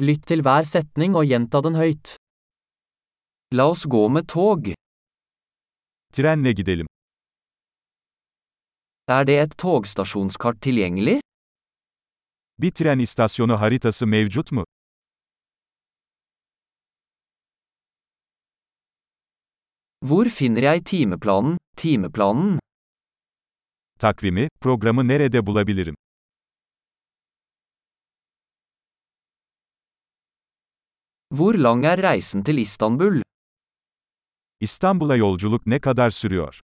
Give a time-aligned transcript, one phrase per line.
[0.00, 2.14] Lytt til hver setning og gjenta den høyt.
[3.52, 4.70] La oss gå med tog.
[6.16, 6.88] Trenle gidelim.
[9.10, 11.18] Er det et togstasjonskart tilgjengelig?
[12.62, 14.64] Bir tren istasyonu haritası mevcut mu?
[20.08, 22.58] Hvor finner jeg timeplanen, timeplanen?
[23.98, 25.99] Takvimi, programı nerede bulabilirim?
[31.38, 33.22] Hvor lang er reisen til Istanbul?
[34.60, 36.60] İstanbul'a yolculuk ne kadar sürüyor?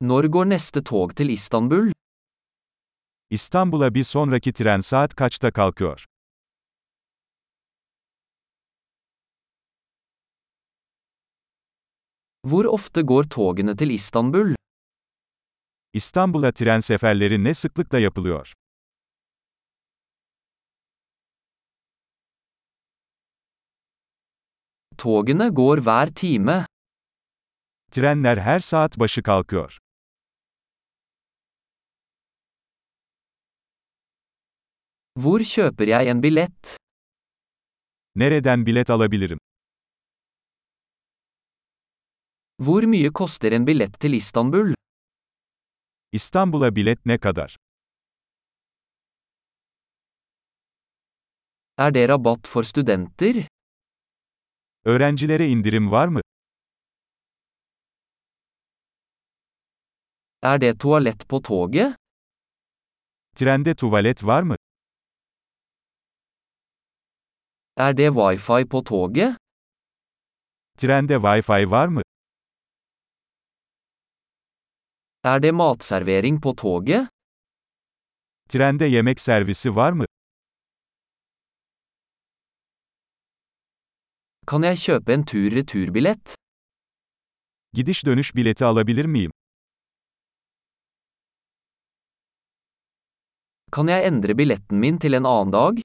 [0.00, 1.92] Når går neste tog til Istanbul?
[3.30, 6.04] İstanbul'a bir sonraki tren saat kaçta kalkıyor?
[12.44, 14.54] Hvor ofte går togene til Istanbul?
[15.94, 18.52] İstanbul'a tren seferleri ne sıklıkla yapılıyor?
[25.02, 26.56] Togene går hver time.
[27.90, 29.78] Trenler her saat başı kalkıyor.
[35.22, 36.76] Hvor kjøper jeg en billett?
[38.14, 39.38] Nereden bilet alabilirim?
[42.66, 44.74] Hvor mye koster en billett til Istanbul?
[46.12, 47.56] İstanbul'a bilet ne kadar?
[51.78, 53.46] Er det rabatt for studenter?
[54.84, 56.20] Öğrencilere indirim var mı?
[60.42, 61.96] Er det toalett på toget?
[63.36, 64.56] Trende tuvalet var mı?
[67.76, 69.36] Er det wifi på toget?
[70.78, 72.02] Trende Wi-Fi var mı?
[75.24, 77.08] Er det matservering på toget?
[78.48, 80.04] Trende yemek servisi var mı?
[84.50, 86.34] Kan jeg kjøpe en tur-retur-billett?
[87.74, 89.30] Gidiş dönüş bileti alabilir miyim?
[93.72, 95.78] Kan jeg endre billetten min til en annen dag?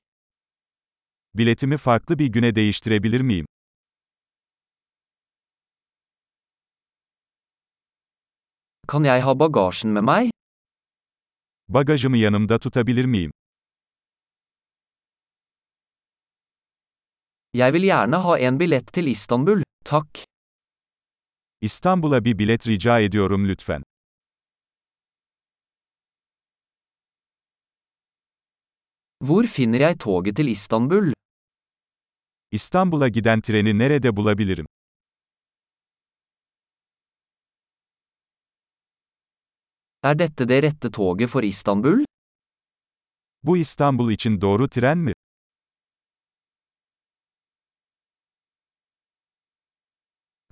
[1.33, 3.45] Biletimi farklı bir güne değiştirebilir miyim?
[8.87, 10.29] Kan jeg ha bagasjen med meg?
[11.69, 13.31] Bagajımı yanımda tutabilir miyim?
[17.57, 20.23] Jeg vil gjerne ha en billett til Istanbul, takk.
[21.61, 23.83] İstanbul'a bir bilet rica ediyorum lütfen.
[29.25, 31.13] Hvor finner jeg toget til Istanbul?
[32.51, 34.65] İstanbul'a giden treni nerede bulabilirim?
[40.03, 42.05] Er dette det rette toget for Istanbul?
[43.43, 45.13] Bu İstanbul için doğru tren mi?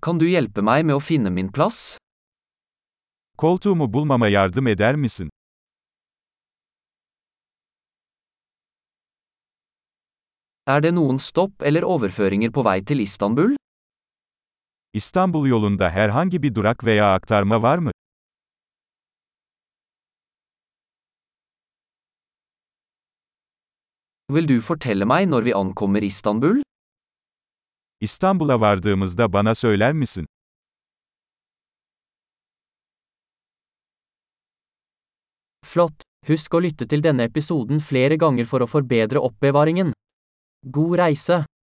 [0.06, 1.98] Kan du hjelpe meg med å finne min plass?
[3.42, 5.30] Koltuğumu bulmama yardım eder misin?
[10.74, 13.56] Er det noen stopp eller overføringer på vei til Istanbul?
[14.94, 17.92] İstanbul yolunda herhangi bir durak veya aktarma var mı?
[24.30, 26.65] Vil du fortelle meg når vi ankommer Istanbul?
[28.06, 30.26] İstanbul'a vardığımızda bana söyler misin?
[35.66, 36.04] Flott!
[36.28, 39.94] Husk å lytte til denne episoden flere ganger for å forbedre oppbevaringen.
[40.78, 41.46] God reise!